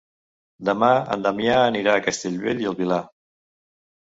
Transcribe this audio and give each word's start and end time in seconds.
Demà 0.69 0.87
en 1.15 1.25
Damià 1.25 1.57
anirà 1.67 1.93
a 1.99 2.03
Castellbell 2.09 2.65
i 2.65 2.69
el 2.73 2.79
Vilar. 2.81 2.99